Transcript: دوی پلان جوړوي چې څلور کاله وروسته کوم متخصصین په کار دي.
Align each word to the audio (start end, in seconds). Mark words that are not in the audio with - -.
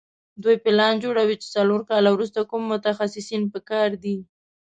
دوی 0.43 0.55
پلان 0.63 0.93
جوړوي 1.03 1.35
چې 1.41 1.47
څلور 1.55 1.81
کاله 1.89 2.09
وروسته 2.11 2.39
کوم 2.49 2.63
متخصصین 2.71 3.43
په 3.53 3.59
کار 3.69 3.89
دي. 4.03 4.17